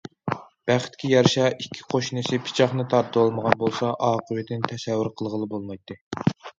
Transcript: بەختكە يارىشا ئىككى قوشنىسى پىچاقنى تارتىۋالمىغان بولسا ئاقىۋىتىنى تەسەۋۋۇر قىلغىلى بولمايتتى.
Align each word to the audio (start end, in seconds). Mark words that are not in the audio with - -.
بەختكە 0.69 1.11
يارىشا 1.11 1.45
ئىككى 1.49 1.85
قوشنىسى 1.95 2.41
پىچاقنى 2.47 2.87
تارتىۋالمىغان 2.97 3.61
بولسا 3.63 3.95
ئاقىۋىتىنى 4.11 4.69
تەسەۋۋۇر 4.75 5.15
قىلغىلى 5.19 5.55
بولمايتتى. 5.57 6.05